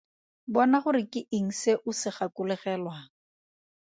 Bona 0.55 0.77
gore 0.85 1.01
ke 1.15 1.21
eng 1.39 1.51
se 1.59 1.73
o 1.87 1.89
se 1.99 2.09
gakologelwang. 2.17 3.05